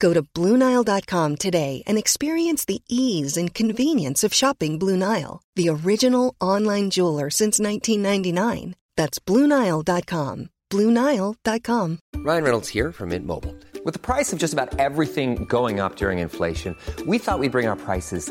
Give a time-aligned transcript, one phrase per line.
[0.00, 5.68] Go to BlueNile.com today and experience the ease and convenience of shopping Blue Nile, the
[5.68, 8.74] original online jeweler since 1999.
[8.96, 10.50] That's BlueNile.com.
[10.70, 11.98] BlueNile.com.
[12.16, 13.54] Ryan Reynolds here from Mint Mobile.
[13.84, 16.76] With the price of just about everything going up during inflation,
[17.06, 18.30] we thought we'd bring our prices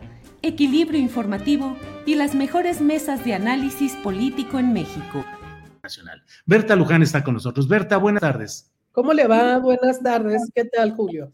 [0.41, 5.25] equilibrio informativo y las mejores mesas de análisis político en México.
[5.83, 6.23] Nacional.
[6.45, 7.67] Berta Luján está con nosotros.
[7.67, 8.71] Berta, buenas tardes.
[8.91, 9.57] ¿Cómo le va?
[9.57, 10.49] Buenas tardes.
[10.53, 11.31] ¿Qué tal, Julio?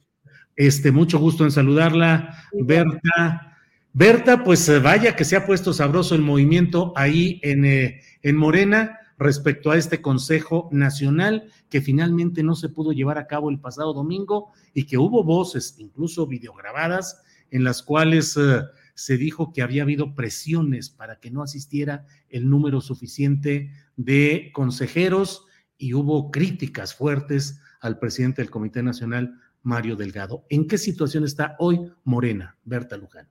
[0.56, 3.58] Este, mucho gusto en saludarla, Berta.
[3.94, 8.36] Berta, pues eh, vaya que se ha puesto sabroso el movimiento ahí en, eh, en
[8.36, 13.60] Morena respecto a este Consejo Nacional que finalmente no se pudo llevar a cabo el
[13.60, 18.62] pasado domingo y que hubo voces, incluso videograbadas, en las cuales eh,
[18.98, 25.46] se dijo que había habido presiones para que no asistiera el número suficiente de consejeros
[25.78, 30.46] y hubo críticas fuertes al presidente del Comité Nacional, Mario Delgado.
[30.50, 33.30] ¿En qué situación está hoy Morena, Berta Luján?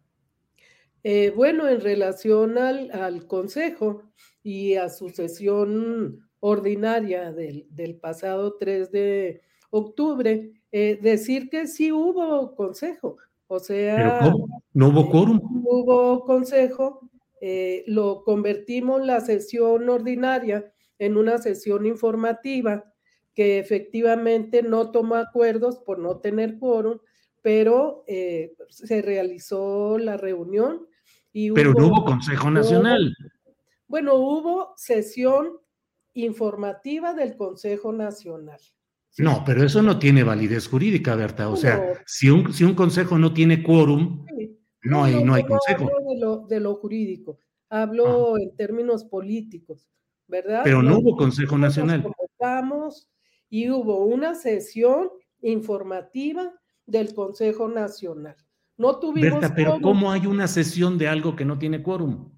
[1.02, 4.04] Eh, bueno, en relación al, Consejo
[4.44, 11.90] y a su sesión ordinaria del, del pasado 3 de octubre, eh, decir que sí
[11.90, 14.20] hubo Consejo, o sea...
[14.20, 14.62] ¿Pero cómo?
[14.72, 15.36] ¿No hubo quórum?
[15.36, 17.08] Eh, hubo Consejo,
[17.40, 22.92] eh, lo convertimos la sesión ordinaria en una sesión informativa
[23.34, 26.98] que efectivamente no tomó acuerdos por no tener quórum,
[27.42, 30.86] pero eh, se realizó la reunión.
[31.32, 33.14] Y pero hubo, no hubo Consejo Nacional.
[33.18, 33.52] Hubo,
[33.88, 35.58] bueno, hubo sesión
[36.14, 38.60] informativa del Consejo Nacional.
[39.18, 41.48] No, pero eso no tiene validez jurídica, Berta.
[41.48, 44.58] O sea, si un, si un consejo no tiene quórum, sí.
[44.82, 45.84] no, hay, no hay consejo.
[45.84, 47.38] Hablo de, lo, de lo jurídico,
[47.70, 48.40] hablo ah.
[48.40, 49.88] en términos políticos,
[50.26, 50.60] ¿verdad?
[50.64, 52.02] Pero no hubo Consejo Nacional.
[52.02, 53.08] Nos convocamos
[53.48, 55.08] y hubo una sesión
[55.40, 56.52] informativa
[56.84, 58.36] del Consejo Nacional.
[58.76, 59.40] No tuvimos.
[59.40, 62.35] Berta, pero ¿cómo hay una sesión de algo que no tiene quórum?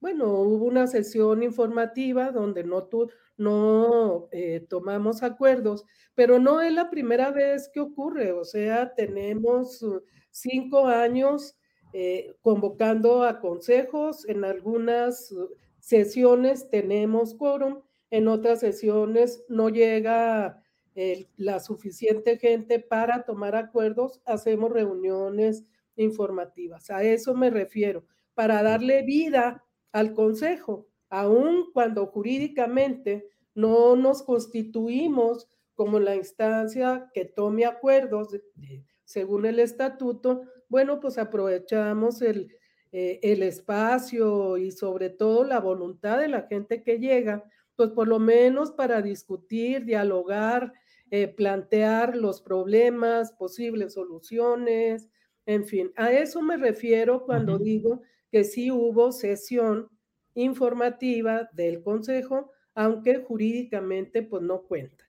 [0.00, 5.84] Bueno, hubo una sesión informativa donde no, tu, no eh, tomamos acuerdos,
[6.14, 11.56] pero no es la primera vez que ocurre, o sea, tenemos uh, cinco años
[11.92, 15.50] eh, convocando a consejos, en algunas uh,
[15.80, 20.62] sesiones tenemos quórum, en otras sesiones no llega
[20.94, 25.64] eh, la suficiente gente para tomar acuerdos, hacemos reuniones
[25.96, 26.90] informativas.
[26.90, 35.48] A eso me refiero, para darle vida al Consejo, aun cuando jurídicamente no nos constituimos
[35.74, 42.54] como la instancia que tome acuerdos de, de, según el estatuto, bueno, pues aprovechamos el,
[42.92, 47.44] eh, el espacio y sobre todo la voluntad de la gente que llega,
[47.76, 50.72] pues por lo menos para discutir, dialogar,
[51.10, 55.08] eh, plantear los problemas, posibles soluciones,
[55.46, 57.62] en fin, a eso me refiero cuando uh -huh.
[57.62, 59.88] digo que sí hubo sesión
[60.34, 65.04] informativa del Consejo, aunque jurídicamente pues no cuenta.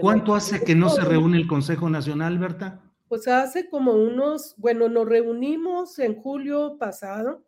[0.00, 2.82] ¿Cuánto no hace que no se reúne el Consejo Nacional, Berta?
[3.08, 7.44] Pues hace como unos, bueno, nos reunimos en julio pasado,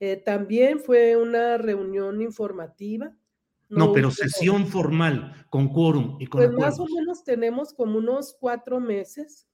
[0.00, 3.12] eh, también fue una reunión informativa.
[3.68, 6.78] No, no pero sesión formal, con quórum y con Pues acuerdos.
[6.78, 9.48] más o menos tenemos como unos cuatro meses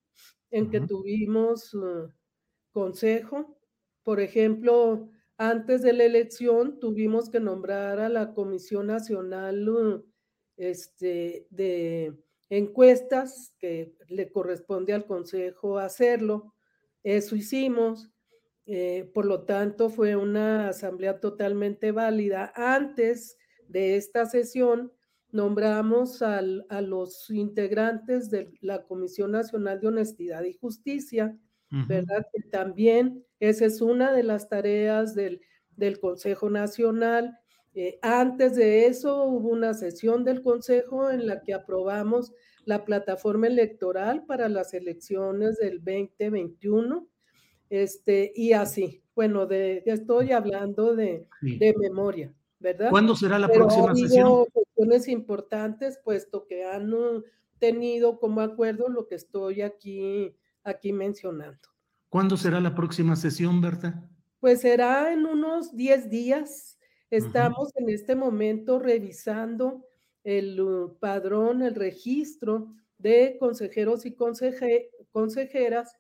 [0.51, 0.71] en uh -huh.
[0.71, 2.11] que tuvimos uh,
[2.73, 3.60] consejo.
[4.03, 10.07] Por ejemplo, antes de la elección tuvimos que nombrar a la Comisión Nacional uh,
[10.57, 12.15] este, de
[12.51, 16.55] encuestas que le corresponde al Consejo hacerlo.
[17.03, 18.11] Eso hicimos.
[18.67, 22.53] Eh, por lo tanto, fue una asamblea totalmente válida.
[22.55, 24.93] Antes de esta sesión,
[25.33, 31.39] nombramos a los integrantes de la Comisión Nacional de Honestidad y Justicia
[31.71, 32.27] ¿verdad?
[32.33, 35.41] Que también esa es una de las tareas del,
[35.77, 37.39] del Consejo Nacional.
[37.75, 42.33] Eh, antes de eso hubo una sesión del Consejo en la que aprobamos
[42.65, 47.07] la plataforma electoral para las elecciones del 2021,
[47.71, 49.03] este, y así.
[49.15, 52.91] Bueno, de, estoy hablando de, de memoria, ¿verdad?
[52.91, 54.47] ¿Cuándo será la próxima sesión?
[54.53, 57.23] cuestiones importantes, puesto que han uh,
[57.59, 60.35] tenido como acuerdo lo que estoy aquí,
[60.65, 61.69] aquí mencionando.
[62.09, 64.09] ¿Cuándo será la próxima sesión, Berta?
[64.41, 66.79] Pues será en unos 10 días.
[67.11, 69.87] Estamos en este momento revisando
[70.25, 75.97] el uh, padrón, el registro de consejeros y consejeras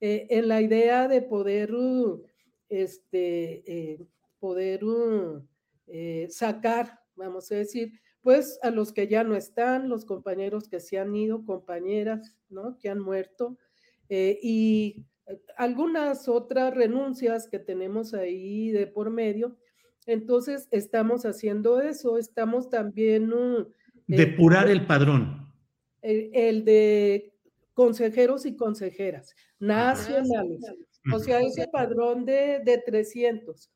[0.00, 2.24] eh, en la idea de poder, uh,
[2.68, 4.06] este, eh,
[4.38, 5.42] poder uh,
[5.86, 10.80] eh, sacar, vamos a decir, pues a los que ya no están, los compañeros que
[10.80, 12.78] se han ido, compañeras, ¿no?
[12.78, 13.58] Que han muerto,
[14.08, 15.04] y
[15.56, 19.56] algunas otras renuncias que tenemos ahí de por medio.
[20.06, 23.32] Entonces, estamos haciendo eso, estamos también...
[24.06, 25.50] Depurar el padrón.
[26.02, 27.32] el de
[27.72, 30.60] consejeros y consejeras nacionales.
[31.12, 33.70] O sea, ese padrón de, de 300,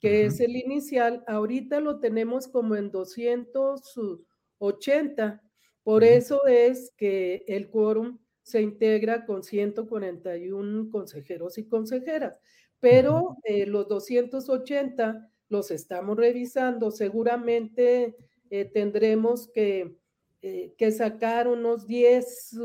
[0.00, 5.42] que es el inicial, ahorita lo tenemos como en 280.
[5.82, 12.38] Por eso es que el quórum se integra con 141 consejeros y consejeras.
[12.78, 16.90] Pero eh, los 280 los estamos revisando.
[16.90, 18.16] Seguramente
[18.50, 19.96] eh, tendremos que,
[20.42, 22.56] eh, que, sacar unos 10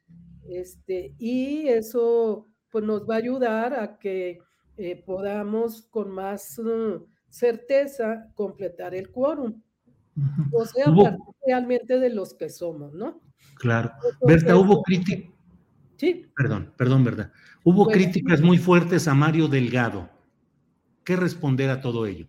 [0.48, 4.40] este, y eso pues nos va a ayudar a que
[5.06, 9.62] podamos con más uh, certeza completar el quórum.
[10.52, 10.94] O sea,
[11.46, 13.22] realmente de los que somos, ¿no?
[13.56, 13.92] Claro.
[14.26, 15.34] Berta, hubo críticas.
[15.98, 16.26] Sí.
[16.36, 17.32] Perdón, perdón, verdad.
[17.64, 20.10] Hubo críticas muy fuertes a Mario Delgado.
[21.04, 22.28] ¿Qué responder a todo ello?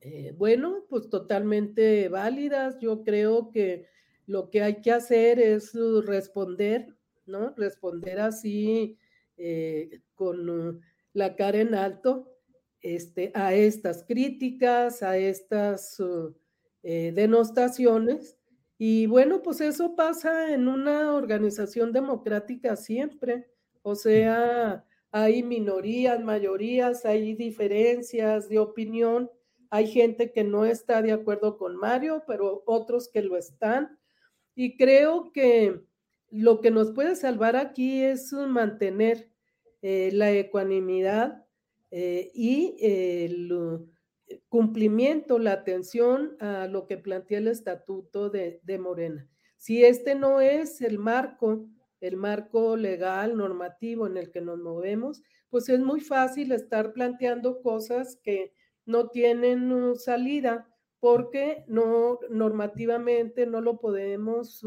[0.00, 2.78] Eh, bueno, pues totalmente válidas.
[2.80, 3.86] Yo creo que
[4.26, 5.72] lo que hay que hacer es
[6.04, 6.94] responder,
[7.26, 7.54] ¿no?
[7.56, 8.98] Responder así
[9.36, 10.80] eh, con uh,
[11.12, 12.38] la cara en alto
[12.80, 16.34] este, a estas críticas, a estas uh,
[16.82, 18.38] eh, denostaciones.
[18.78, 23.48] Y bueno, pues eso pasa en una organización democrática siempre.
[23.82, 29.30] O sea, hay minorías, mayorías, hay diferencias de opinión.
[29.70, 33.98] Hay gente que no está de acuerdo con Mario, pero otros que lo están.
[34.54, 35.82] Y creo que
[36.30, 39.30] lo que nos puede salvar aquí es mantener
[39.82, 41.44] eh, la ecuanimidad
[41.90, 43.88] eh, y el
[44.48, 49.28] cumplimiento, la atención a lo que plantea el estatuto de, de, Morena.
[49.56, 51.66] Si este no es el marco,
[52.00, 57.60] el marco legal, normativo en el que nos movemos, pues es muy fácil estar planteando
[57.62, 58.52] cosas que
[58.84, 60.68] no tienen salida
[61.00, 64.64] porque no normativamente no lo podemos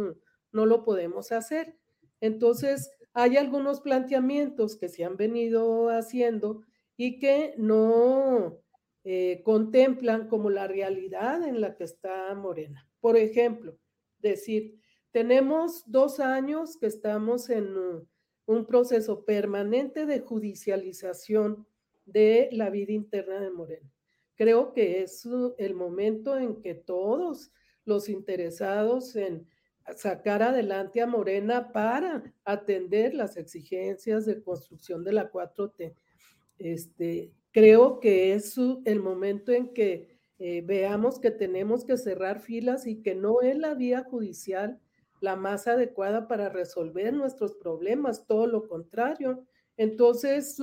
[0.52, 1.78] no lo podemos hacer.
[2.20, 6.62] Entonces, hay algunos planteamientos que se han venido haciendo
[6.98, 8.61] y que no
[9.04, 12.88] eh, contemplan como la realidad en la que está Morena.
[13.00, 13.78] Por ejemplo,
[14.20, 14.80] decir,
[15.12, 17.76] tenemos dos años que estamos en
[18.46, 21.66] un proceso permanente de judicialización
[22.06, 23.92] de la vida interna de Morena
[24.42, 25.28] creo que es
[25.60, 27.52] el momento en que todos
[27.86, 29.48] los interesados en
[29.96, 35.94] sacar adelante a Morena para atender las exigencias de construcción de la 4T.
[36.58, 38.56] Este, creo que es
[38.86, 43.58] el momento en que eh, veamos que tenemos que cerrar filas y que no es
[43.58, 44.80] la vía judicial
[45.22, 49.46] la más adecuada para resolver nuestros problemas, todo lo contrario.
[49.78, 50.58] Entonces,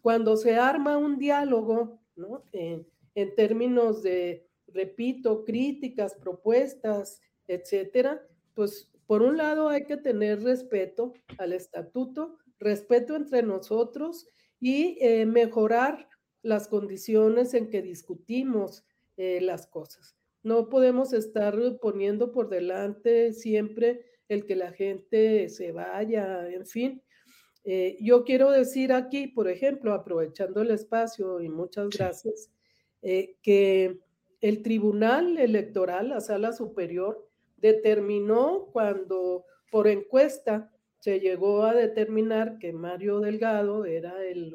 [0.00, 2.44] cuando se arma un diálogo, ¿no?
[2.52, 11.12] en términos de, repito, críticas, propuestas, etcétera, pues por un lado hay que tener respeto
[11.38, 14.26] al estatuto, respeto entre nosotros
[14.60, 16.08] y eh, mejorar
[16.42, 18.84] las condiciones en que discutimos
[19.16, 20.16] eh, las cosas.
[20.42, 27.02] No podemos estar poniendo por delante siempre el que la gente se vaya, en fin.
[27.64, 32.50] Eh, yo quiero decir aquí, por ejemplo, aprovechando el espacio y muchas gracias,
[33.02, 34.00] eh, que
[34.40, 37.28] el Tribunal Electoral, la Sala Superior,
[37.58, 44.54] determinó cuando por encuesta se llegó a determinar que Mario Delgado era el,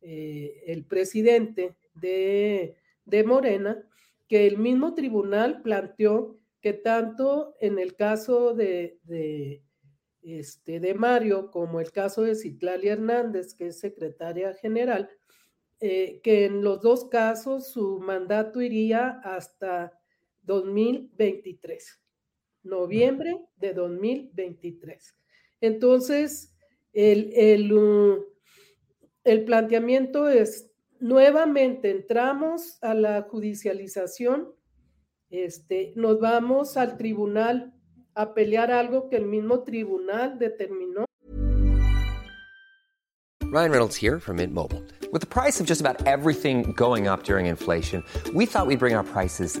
[0.00, 3.82] eh, el presidente de, de Morena,
[4.28, 9.62] que el mismo tribunal planteó que tanto en el caso de, de
[10.26, 15.08] este, de Mario, como el caso de Citlali Hernández, que es secretaria general,
[15.78, 19.92] eh, que en los dos casos su mandato iría hasta
[20.42, 22.02] 2023,
[22.64, 25.14] noviembre de 2023.
[25.60, 26.52] Entonces,
[26.92, 28.26] el, el, uh,
[29.26, 34.54] el planteamiento es, nuevamente entramos a la judicialización,
[35.30, 37.74] este, nos vamos al tribunal
[38.14, 41.04] a pelear algo que el mismo tribunal determinó.
[43.50, 44.82] Ryan Reynolds here from Mint Mobile.
[45.12, 48.94] With the price of just about everything going up during inflation, we thought we'd bring
[48.94, 49.60] our prices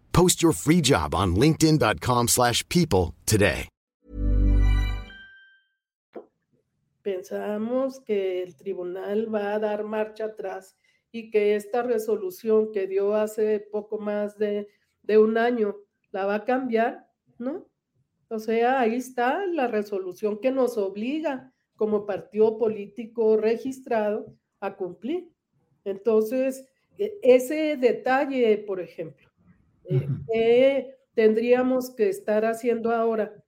[0.13, 3.67] Post your free job on linkedin.com/people slash people today.
[7.01, 10.75] Pensamos que el tribunal va a dar marcha atrás
[11.11, 14.67] y que esta resolución que dio hace poco más de,
[15.01, 15.75] de un año
[16.11, 17.07] la va a cambiar,
[17.39, 17.67] ¿no?
[18.29, 25.31] O sea, ahí está la resolución que nos obliga como partido político registrado a cumplir.
[25.83, 26.65] Entonces,
[26.97, 29.30] e- ese detalle, por ejemplo,
[29.85, 33.43] eh, ¿qué tendríamos que estar haciendo ahora?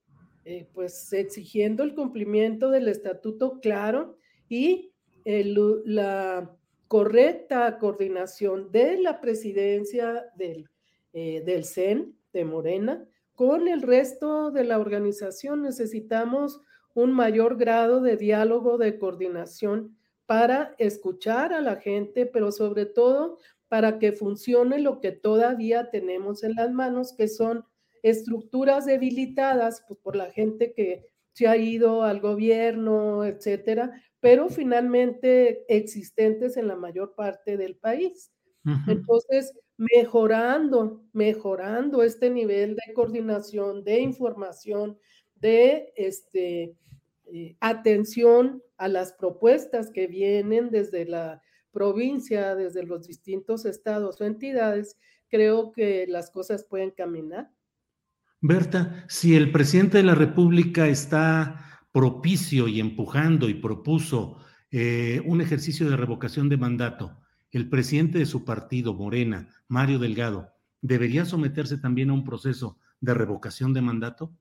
[0.46, 4.18] Eh, pues exigiendo el cumplimiento del estatuto claro
[4.50, 4.92] y
[5.26, 6.58] el- la
[6.90, 10.70] correcta coordinación de la presidencia del,
[11.14, 15.62] eh, del CEN de Morena con el resto de la organización.
[15.64, 16.62] Necesitamos
[16.94, 23.40] un mayor grado de diálogo, de coordinación para escuchar a la gente, pero sobre todo
[23.74, 27.66] para que funcione lo que todavía tenemos en las manos, que son
[28.04, 35.66] estructuras debilitadas pues, por la gente que se ha ido al gobierno, etcétera, pero finalmente
[35.76, 38.32] existentes en la mayor parte del país.
[38.88, 45.00] Entonces, mejorando, mejorando este nivel de coordinación, de información,
[45.34, 46.76] de este,
[47.34, 51.42] eh, atención a las propuestas que vienen desde la
[51.74, 57.52] provincia, desde los distintos estados o entidades, creo que las cosas pueden caminar.
[58.40, 64.38] Berta, si el presidente de la República está propicio y empujando y propuso
[64.72, 67.18] eh, un ejercicio de revocación de mandato,
[67.52, 70.52] el presidente de su partido, Morena, Mario Delgado,
[70.82, 74.34] ¿debería someterse también a un proceso de revocación de mandato?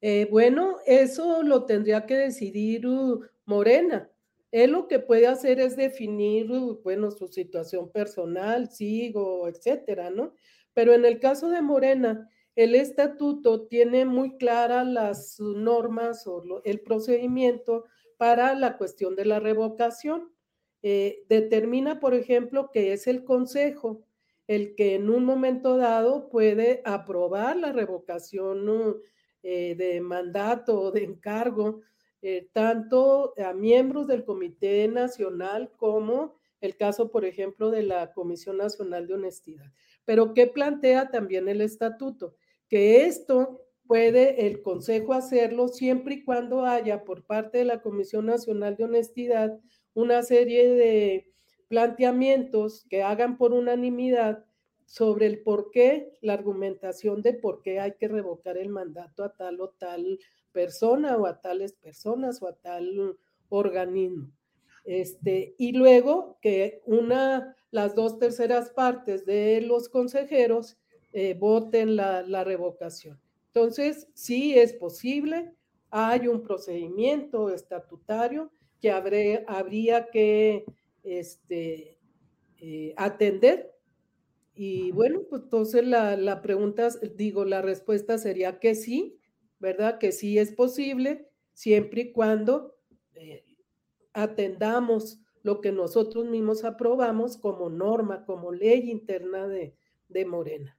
[0.00, 4.08] Eh, bueno, eso lo tendría que decidir uh, Morena.
[4.52, 6.48] Él lo que puede hacer es definir,
[6.82, 10.34] bueno, su situación personal, sigo, etcétera, ¿no?
[10.74, 16.80] Pero en el caso de Morena, el estatuto tiene muy claras las normas o el
[16.80, 17.84] procedimiento
[18.16, 20.32] para la cuestión de la revocación.
[20.82, 24.04] Eh, determina, por ejemplo, que es el consejo
[24.50, 29.00] el que en un momento dado puede aprobar la revocación
[29.44, 31.82] eh, de mandato o de encargo,
[32.22, 38.58] eh, tanto a miembros del Comité Nacional como el caso, por ejemplo, de la Comisión
[38.58, 39.72] Nacional de Honestidad.
[40.04, 42.36] Pero ¿qué plantea también el estatuto?
[42.68, 48.26] Que esto puede el Consejo hacerlo siempre y cuando haya por parte de la Comisión
[48.26, 49.58] Nacional de Honestidad
[49.94, 51.32] una serie de
[51.68, 54.44] planteamientos que hagan por unanimidad
[54.90, 59.36] sobre el por qué, la argumentación de por qué hay que revocar el mandato a
[59.36, 60.18] tal o tal
[60.50, 63.16] persona o a tales personas o a tal
[63.50, 64.32] organismo.
[64.84, 70.76] Este, y luego que una, las dos terceras partes de los consejeros
[71.12, 73.20] eh, voten la, la revocación.
[73.46, 75.54] Entonces, sí es posible,
[75.90, 80.64] hay un procedimiento estatutario que habría que
[81.04, 81.96] este,
[82.58, 83.72] eh, atender.
[84.54, 89.20] Y bueno, pues entonces la, la pregunta, digo, la respuesta sería que sí,
[89.58, 89.98] ¿verdad?
[89.98, 92.76] Que sí es posible, siempre y cuando
[93.14, 93.44] eh,
[94.12, 99.76] atendamos lo que nosotros mismos aprobamos como norma, como ley interna de,
[100.08, 100.76] de Morena.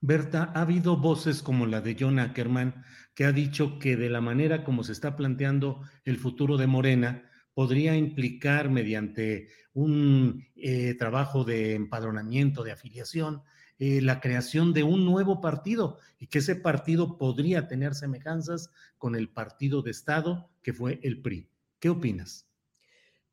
[0.00, 2.82] Berta, ha habido voces como la de John Ackerman
[3.14, 7.29] que ha dicho que de la manera como se está planteando el futuro de Morena,
[7.54, 13.42] podría implicar mediante un eh, trabajo de empadronamiento, de afiliación,
[13.78, 19.16] eh, la creación de un nuevo partido y que ese partido podría tener semejanzas con
[19.16, 21.48] el partido de Estado que fue el PRI.
[21.78, 22.46] ¿Qué opinas?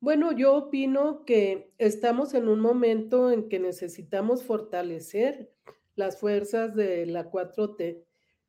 [0.00, 5.52] Bueno, yo opino que estamos en un momento en que necesitamos fortalecer
[5.96, 8.04] las fuerzas de la 4T.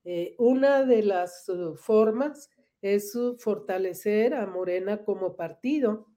[0.06, 2.50] Eh, una de las uh, formas
[2.82, 6.08] es fortalecer a Morena como partido,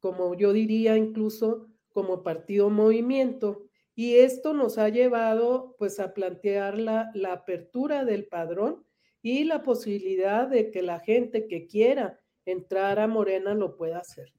[0.00, 3.66] como yo diría incluso como partido movimiento.
[3.94, 8.84] Y esto nos ha llevado pues a plantear la, la apertura del padrón
[9.22, 14.32] y la posibilidad de que la gente que quiera entrar a Morena lo pueda hacer.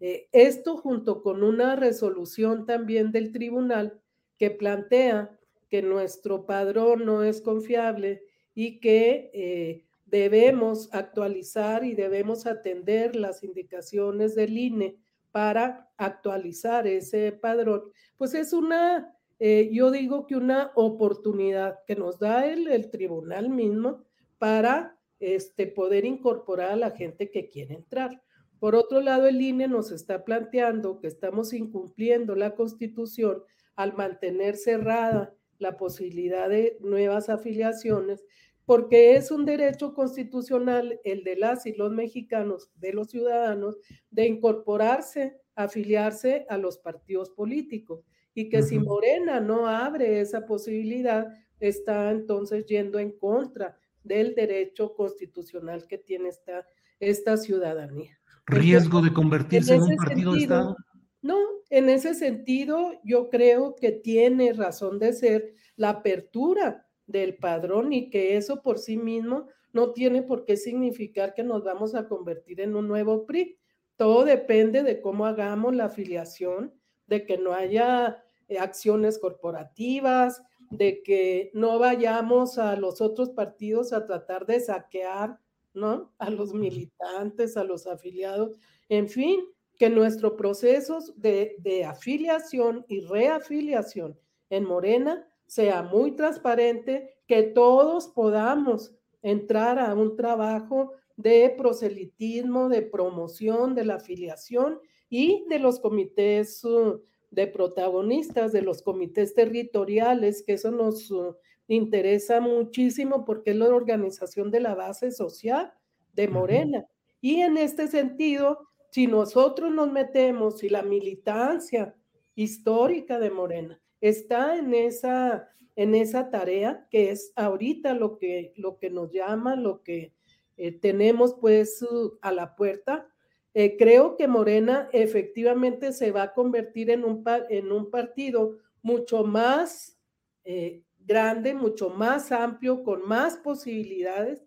[0.00, 4.00] Eh, esto junto con una resolución también del tribunal
[4.38, 5.38] que plantea
[5.70, 8.22] que nuestro padrón no es confiable
[8.54, 14.96] y que eh, debemos actualizar y debemos atender las indicaciones del INE
[15.32, 17.82] para actualizar ese padrón,
[18.16, 23.50] pues es una, eh, yo digo que una oportunidad que nos da el, el tribunal
[23.50, 24.04] mismo
[24.38, 28.22] para este, poder incorporar a la gente que quiere entrar.
[28.60, 33.42] Por otro lado, el INE nos está planteando que estamos incumpliendo la constitución
[33.74, 38.24] al mantener cerrada la posibilidad de nuevas afiliaciones,
[38.64, 43.76] porque es un derecho constitucional el de las y los mexicanos, de los ciudadanos,
[44.10, 48.04] de incorporarse, afiliarse a los partidos políticos.
[48.34, 51.28] Y que si Morena no abre esa posibilidad,
[51.60, 56.66] está entonces yendo en contra del derecho constitucional que tiene esta,
[56.98, 60.76] esta ciudadanía riesgo de convertirse en, un partido de Estado?
[61.22, 61.38] No,
[61.70, 68.10] en ese sentido yo creo que tiene razón de ser la apertura del padrón y
[68.10, 72.60] que eso por sí mismo no tiene por qué significar que nos vamos a convertir
[72.60, 73.58] en un nuevo PRI.
[73.96, 76.72] Todo depende de cómo hagamos la afiliación,
[77.06, 83.92] de que no haya eh, acciones corporativas, de que no vayamos a los otros partidos
[83.92, 85.38] a tratar de saquear
[85.74, 86.12] ¿no?
[86.18, 88.52] A los militantes, a los afiliados,
[88.88, 89.44] en fin,
[89.76, 94.18] que nuestro proceso de, de afiliación y reafiliación
[94.50, 102.82] en Morena sea muy transparente, que todos podamos entrar a un trabajo de proselitismo, de
[102.82, 110.42] promoción de la afiliación y de los comités uh, de protagonistas, de los comités territoriales,
[110.42, 111.36] que eso nos uh,
[111.68, 115.72] interesa muchísimo porque es la organización de la base social
[116.12, 116.86] de Morena.
[117.20, 121.94] Y en este sentido, si nosotros nos metemos, y la militancia
[122.34, 128.76] histórica de Morena está en esa, en esa tarea, que es ahorita lo que, lo
[128.76, 130.12] que nos llama, lo que
[130.56, 131.84] eh, tenemos pues
[132.20, 133.08] a la puerta,
[133.54, 139.24] eh, creo que Morena efectivamente se va a convertir en un, en un partido mucho
[139.24, 139.98] más
[140.44, 144.42] eh, grande, mucho más amplio, con más posibilidades,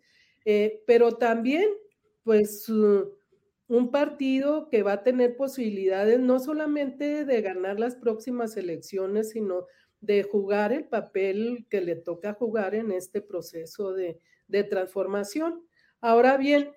[0.86, 1.70] pero también,
[2.24, 2.72] pues,
[3.68, 9.66] un partido que va a tener posibilidades no solamente de ganar las próximas elecciones, sino
[10.00, 14.20] de jugar el papel que le toca jugar en este proceso de,
[14.70, 15.66] transformación.
[16.00, 16.72] Ahora bien,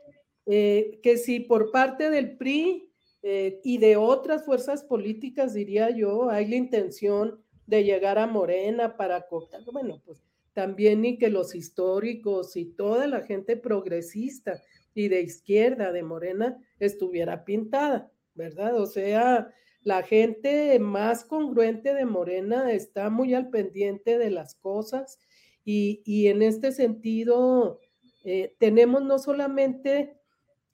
[0.47, 2.91] eh, que si por parte del PRI
[3.23, 8.97] eh, y de otras fuerzas políticas, diría yo, hay la intención de llegar a Morena
[8.97, 14.61] para cortar, bueno, pues también ni que los históricos y toda la gente progresista
[15.01, 18.81] y de izquierda de Morena estuviera pintada, ¿verdad?
[18.81, 25.19] O sea, la gente más congruente de Morena está muy al pendiente de las cosas
[25.65, 27.81] y, en este sentido
[28.25, 30.17] eh, tenemos no solamente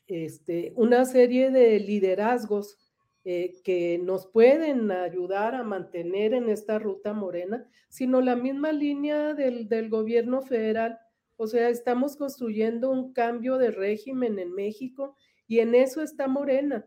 [0.07, 2.79] este, una serie de liderazgos
[3.25, 9.35] eh, que nos pueden ayudar a mantener en esta ruta morena, sino la misma línea
[9.35, 10.99] del, del gobierno federal.
[11.37, 16.87] O sea, estamos construyendo un cambio de régimen en México y en eso está Morena.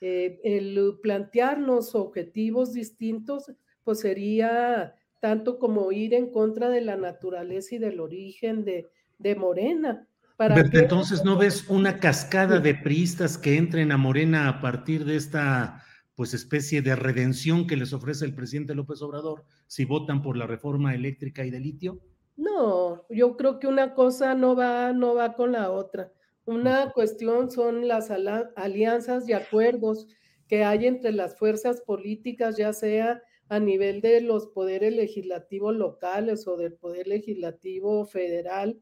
[0.00, 3.52] Eh, el plantearnos objetivos distintos,
[3.84, 9.34] pues sería tanto como ir en contra de la naturaleza y del origen de, de
[9.34, 10.06] Morena.
[10.36, 15.16] Para entonces no ves una cascada de priistas que entren a Morena a partir de
[15.16, 20.36] esta pues especie de redención que les ofrece el presidente López Obrador si votan por
[20.36, 22.00] la reforma eléctrica y de litio?
[22.40, 26.10] No, yo creo que una cosa no va, no va con la otra.
[26.46, 30.08] Una cuestión son las alianzas y acuerdos
[30.48, 36.48] que hay entre las fuerzas políticas, ya sea a nivel de los poderes legislativos locales
[36.48, 38.80] o del poder legislativo federal,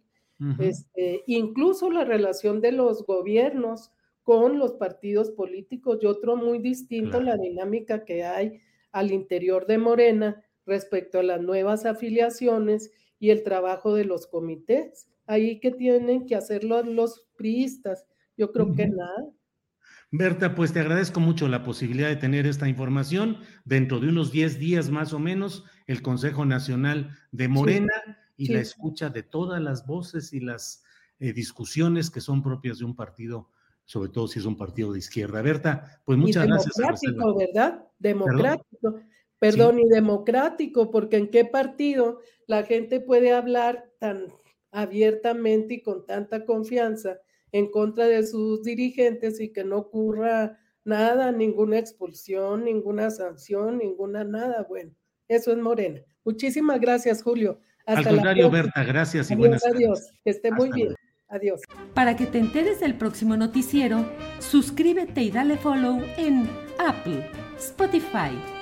[0.56, 3.90] este, incluso la relación de los gobiernos
[4.22, 8.60] con los partidos políticos y otro muy distinto, la dinámica que hay
[8.92, 15.09] al interior de Morena respecto a las nuevas afiliaciones y el trabajo de los comités.
[15.26, 18.07] Ahí que tienen que hacerlo los priistas.
[18.37, 19.31] Yo creo que nada.
[20.11, 23.38] Berta, pues te agradezco mucho la posibilidad de tener esta información.
[23.64, 27.92] Dentro de unos 10 días más o menos, el Consejo Nacional de Morena
[28.37, 30.83] y la escucha de todas las voces y las
[31.18, 33.50] eh, discusiones que son propias de un partido,
[33.85, 35.42] sobre todo si es un partido de izquierda.
[35.42, 36.74] Berta, pues muchas gracias.
[36.76, 37.85] Democrático, ¿verdad?
[37.98, 38.66] Democrático.
[38.81, 39.09] Perdón,
[39.40, 44.33] y democrático, porque en qué partido la gente puede hablar tan
[44.70, 47.18] abiertamente y con tanta confianza
[47.53, 54.24] en contra de sus dirigentes y que no ocurra nada, ninguna expulsión, ninguna sanción, ninguna
[54.24, 54.66] nada.
[54.68, 54.92] Bueno,
[55.29, 56.01] eso es Morena.
[56.24, 57.61] Muchísimas gracias, Julio.
[57.87, 59.77] Hasta Al contrario, Berta, gracias y buenas tardes.
[59.77, 60.94] Adiós, que esté muy bien.
[61.29, 61.61] Adiós.
[61.94, 64.05] Para que te enteres del próximo noticiero,
[64.40, 66.48] suscríbete y dale follow en
[66.79, 68.31] Apple, Spotify,